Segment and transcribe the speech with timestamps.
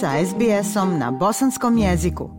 [0.00, 2.30] sa SBS-om na bosanskom jeziku.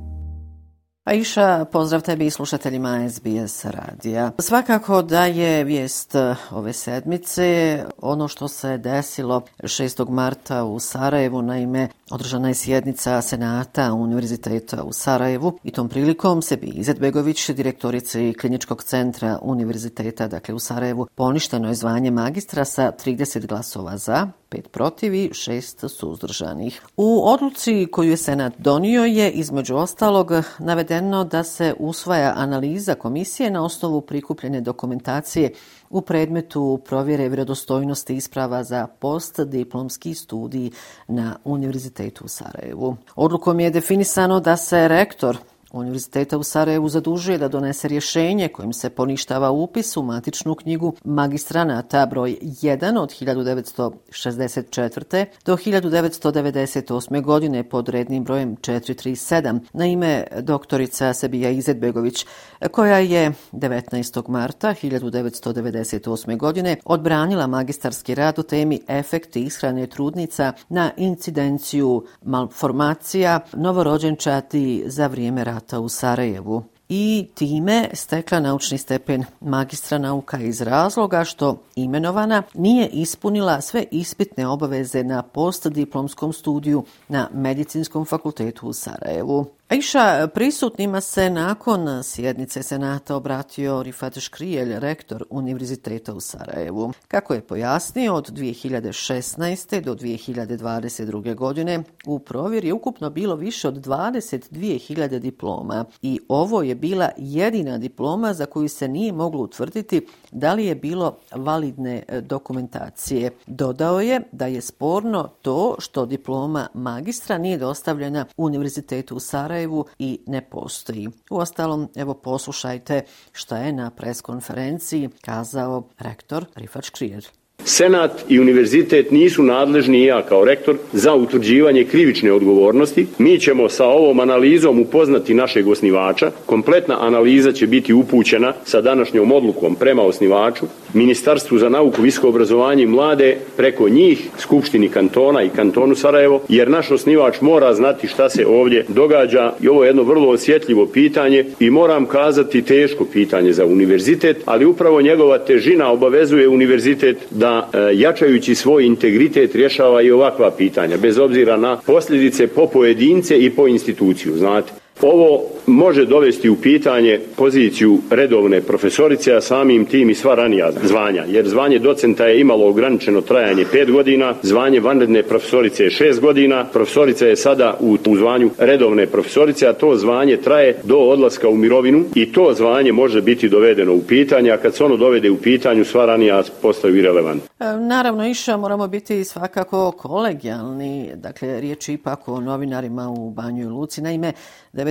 [1.04, 4.32] Aisha, pozdrav tebi i slušateljima SBS radija.
[4.40, 10.10] Svakako da je vijest eh, ove sedmice ono što se desilo 6.
[10.10, 16.58] marta u Sarajevu, naime održana je sjednica Senata Univerziteta u Sarajevu i tom prilikom se
[16.58, 23.48] bi Izetbegović, direktorice kliničkog centra Univerziteta, dakle u Sarajevu, poništeno je zvanje magistra sa 30
[23.48, 26.82] glasova za, pet protiv i šest suzdržanih.
[26.98, 33.52] U odluci koju je Senat donio je između ostalog navedeno da se usvaja analiza komisije
[33.52, 35.52] na osnovu prikupljene dokumentacije
[35.90, 40.72] u predmetu provjere vjerodostojnosti isprava za postdiplomski studij
[41.08, 42.96] na Univerzitetu u Sarajevu.
[43.16, 45.38] Odlukom je definisano da se rektor
[45.72, 52.06] Univerziteta u Sarajevu zadužuje da donese rješenje kojim se poništava upis u matičnu knjigu magistranata
[52.06, 55.26] broj 1 od 1964.
[55.46, 57.22] do 1998.
[57.22, 62.26] godine pod rednim brojem 437 na ime doktorica Sebija Izetbegović,
[62.72, 64.30] koja je 19.
[64.30, 66.38] marta 1998.
[66.38, 75.44] godine odbranila magistarski rad u temi efekti ishrane trudnica na incidenciju malformacija novorođenčati za vrijeme
[75.44, 82.44] rada rata u Sarajevu i time stekla naučni stepen magistra nauka iz razloga što imenovana
[82.54, 89.46] nije ispunila sve ispitne obaveze na postdiplomskom studiju na Medicinskom fakultetu u Sarajevu.
[89.72, 96.94] Iša prisutnima se nakon sjednice Senata obratio Rifat Škrijelj, rektor Univerziteta u Sarajevu.
[97.08, 99.82] Kako je pojasnio, od 2016.
[99.82, 101.36] do 2022.
[101.36, 107.78] godine u provjeri je ukupno bilo više od 22.000 diploma i ovo je bila jedina
[107.78, 113.32] diploma za koju se nije moglo utvrditi da li je bilo validne e, dokumentacije.
[113.48, 119.59] Dodao je da je sporno to što diploma magistra nije dostavljena Univerzitetu u Sarajevu
[120.00, 121.08] i ne postoji.
[121.30, 123.02] U ostalom, evo poslušajte
[123.32, 127.28] šta je na preskonferenciji kazao rektor Rifač Škrijer.
[127.64, 133.08] Senat i univerzitet nisu nadležni i ja kao rektor za utvrđivanje krivične odgovornosti.
[133.18, 136.32] Mi ćemo sa ovom analizom upoznati našeg osnivača.
[136.46, 142.84] Kompletna analiza će biti upućena sa današnjom odlukom prema osnivaču, Ministarstvu za nauku, visko obrazovanje
[142.84, 148.30] i mlade, preko njih, Skupštini kantona i kantonu Sarajevo, jer naš osnivač mora znati šta
[148.30, 153.54] se ovdje događa i ovo je jedno vrlo osjetljivo pitanje i moram kazati teško pitanje
[153.54, 160.12] za univerzitet, ali upravo njegova težina obavezuje univerzitet da e, jačajući svoj integritet rješava i
[160.12, 164.79] ovakva pitanja, bez obzira na posljedice po pojedince i po instituciju, znate.
[165.02, 171.24] Ovo može dovesti u pitanje poziciju redovne profesorice, a samim tim i sva ranija zvanja,
[171.28, 176.66] jer zvanje docenta je imalo ograničeno trajanje 5 godina, zvanje vanredne profesorice je 6 godina,
[176.74, 181.58] profesorica je sada u, u zvanju redovne profesorice, a to zvanje traje do odlaska u
[181.58, 185.38] mirovinu i to zvanje može biti dovedeno u pitanje, a kad se ono dovede u
[185.38, 187.50] pitanju, sva ranija postaju irelevantna.
[187.60, 193.68] E, naravno, Iša, moramo biti svakako kolegijalni, dakle, riječ ipak o novinarima u Banju i
[193.68, 194.02] Luci.
[194.02, 194.34] Naime,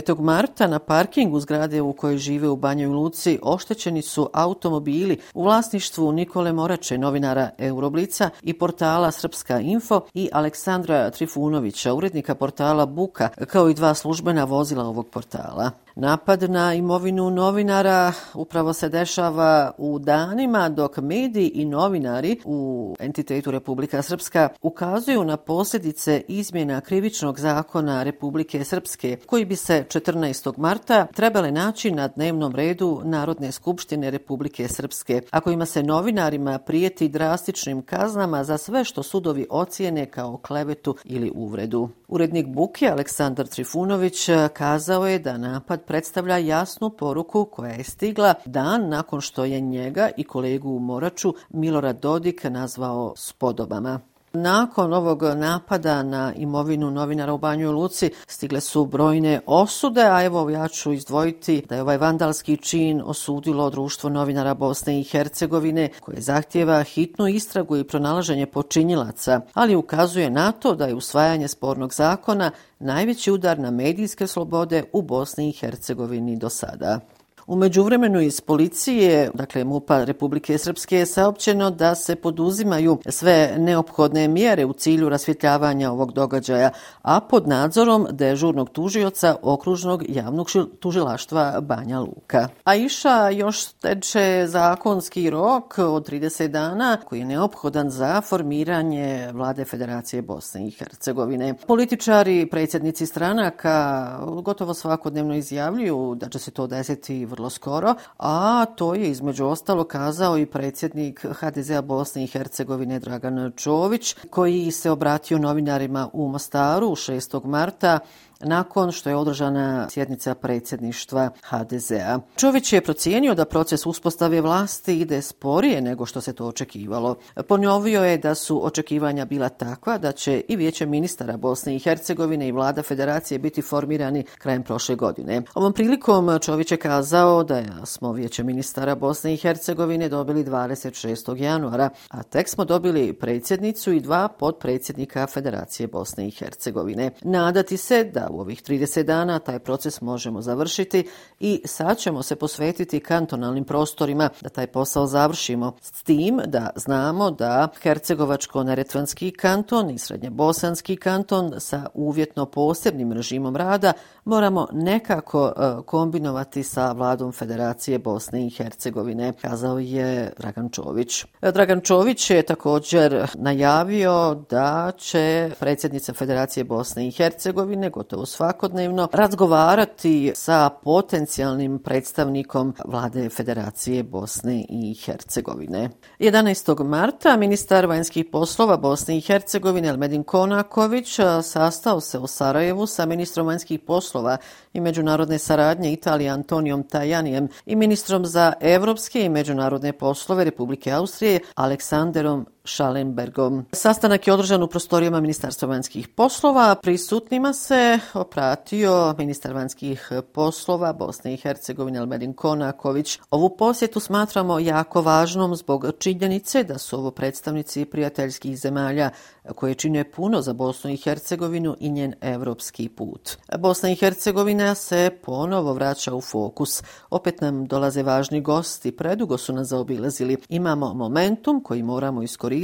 [0.02, 0.20] 9.
[0.20, 6.12] marta na parkingu zgrade u kojoj žive u Banjoj Luci oštećeni su automobili u vlasništvu
[6.12, 13.68] Nikole Morače, novinara Euroblica i portala Srpska Info i Aleksandra Trifunovića, urednika portala Buka, kao
[13.68, 15.70] i dva službena vozila ovog portala.
[16.00, 23.50] Napad na imovinu novinara upravo se dešava u danima dok mediji i novinari u entitetu
[23.50, 30.58] Republika Srpska ukazuju na posljedice izmjena krivičnog zakona Republike Srpske koji bi se 14.
[30.58, 37.08] marta trebale naći na dnevnom redu Narodne skupštine Republike Srpske, a kojima se novinarima prijeti
[37.08, 41.88] drastičnim kaznama za sve što sudovi ocijene kao klevetu ili uvredu.
[42.08, 48.88] Urednik Buke Aleksandar Trifunović kazao je da napad predstavlja jasnu poruku koja je stigla dan
[48.88, 54.00] nakon što je njega i kolegu u Moraču Milorad Dodik nazvao spodobama.
[54.42, 60.50] Nakon ovog napada na imovinu novinara u Banju Luci stigle su brojne osude, a evo
[60.50, 66.20] ja ću izdvojiti da je ovaj vandalski čin osudilo društvo novinara Bosne i Hercegovine koje
[66.20, 72.50] zahtjeva hitnu istragu i pronalaženje počinjilaca, ali ukazuje na to da je usvajanje spornog zakona
[72.78, 77.00] najveći udar na medijske slobode u Bosni i Hercegovini do sada.
[77.48, 84.28] U međuvremenu iz policije, dakle MUPA Republike Srpske, je saopćeno da se poduzimaju sve neophodne
[84.28, 86.70] mjere u cilju rasvjetljavanja ovog događaja,
[87.02, 90.48] a pod nadzorom dežurnog tužioca okružnog javnog
[90.80, 92.48] tužilaštva Banja Luka.
[92.64, 99.64] A iša još teče zakonski rok od 30 dana koji je neophodan za formiranje vlade
[99.64, 101.54] Federacije Bosne i Hercegovine.
[101.66, 104.08] Političari, predsjednici stranaka
[104.42, 109.84] gotovo svakodnevno izjavljuju da će se to desiti vrlo skoro, a to je između ostalo
[109.84, 116.90] kazao i predsjednik HDZ-a Bosne i Hercegovine Dragan Čović, koji se obratio novinarima u Mostaru
[116.90, 117.44] 6.
[117.44, 117.98] marta
[118.40, 122.18] nakon što je održana sjednica predsjedništva HDZ-a.
[122.36, 127.16] Čović je procijenio da proces uspostave vlasti ide sporije nego što se to očekivalo.
[127.48, 132.48] Ponovio je da su očekivanja bila takva da će i vijeće ministara Bosne i Hercegovine
[132.48, 135.42] i vlada federacije biti formirani krajem prošle godine.
[135.54, 141.42] Ovom prilikom Čović je kazao da smo vijeće ministara Bosne i Hercegovine dobili 26.
[141.42, 147.10] januara, a tek smo dobili predsjednicu i dva podpredsjednika Federacije Bosne i Hercegovine.
[147.22, 151.08] Nadati se da u ovih 30 dana taj proces možemo završiti
[151.40, 155.72] i sad ćemo se posvetiti kantonalnim prostorima da taj posao završimo.
[155.80, 163.92] S tim da znamo da Hercegovačko-Neretvanski kanton i Srednjebosanski kanton sa uvjetno posebnim režimom rada
[164.24, 171.24] moramo nekako e, kombinovati sa vladom Federacije Bosne i Hercegovine, kazao je Dragan Čović.
[171.42, 179.08] E, Dragan Čović je također najavio da će predsjednica Federacije Bosne i Hercegovine gotovo svakodnevno
[179.12, 185.90] razgovarati sa potencijalnim predstavnikom vlade Federacije Bosne i Hercegovine.
[186.18, 186.84] 11.
[186.84, 193.46] marta ministar vanjskih poslova Bosne i Hercegovine Elmedin Konaković sastao se u Sarajevu sa ministrom
[193.46, 194.36] vanjskih poslova
[194.72, 201.40] i međunarodne saradnje Italije Antonijom Tajanijem i ministrom za evropske i međunarodne poslove Republike Austrije
[201.54, 203.64] Aleksanderom Schallenbergom.
[203.72, 206.74] Sastanak je održan u prostorijama Ministarstva vanjskih poslova.
[206.74, 213.18] Prisutnima se opratio ministar vanjskih poslova Bosne i Hercegovine Almedin Konaković.
[213.30, 219.10] Ovu posjetu smatramo jako važnom zbog činjenice da su ovo predstavnici prijateljskih zemalja
[219.54, 223.36] koje čine puno za Bosnu i Hercegovinu i njen evropski put.
[223.58, 226.82] Bosna i Hercegovina se ponovo vraća u fokus.
[227.10, 230.36] Opet nam dolaze važni gosti, predugo su nas zaobilazili.
[230.48, 232.57] Imamo momentum koji moramo iskoristiti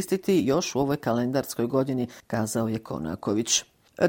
[0.45, 3.65] još u ovoj kalendarskoj godini, kazao je Konaković.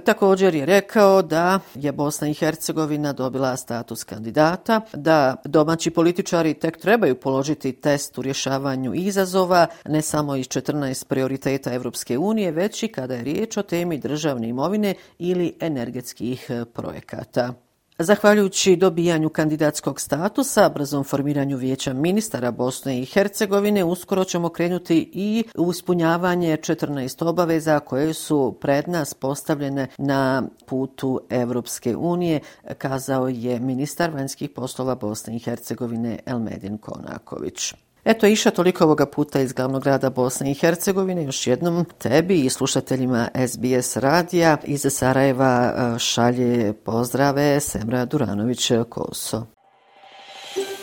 [0.06, 6.78] Također je rekao da je Bosna i Hercegovina dobila status kandidata, da domaći političari tek
[6.78, 12.88] trebaju položiti test u rješavanju izazova, ne samo iz 14 prioriteta Evropske unije, već i
[12.88, 17.65] kada je riječ o temi državne imovine ili energetskih projekata.
[18.00, 25.44] Zahvaljujući dobijanju kandidatskog statusa, brzom formiranju vijeća ministara Bosne i Hercegovine, uskoro ćemo krenuti i
[25.58, 32.40] u ispunjavanje 14 obaveza koje su pred nas postavljene na putu Evropske unije,
[32.78, 37.74] kazao je ministar vanjskih poslova Bosne i Hercegovine Elmedin Konaković.
[38.06, 41.24] Eto, iša toliko ovoga puta iz glavnog grada Bosne i Hercegovine.
[41.24, 49.44] Još jednom tebi i slušateljima SBS radija iz Sarajeva e, šalje pozdrave Semra Duranović-Koso.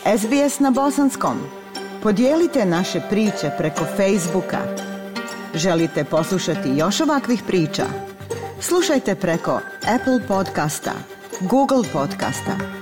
[0.07, 1.39] E, SBS na bosanskom.
[2.03, 4.59] Podijelite naše priče preko Facebooka.
[5.55, 7.85] Želite poslušati još ovakvih priča?
[8.61, 9.61] Slušajte preko
[9.95, 10.93] Apple podcasta,
[11.41, 12.82] Google podcasta,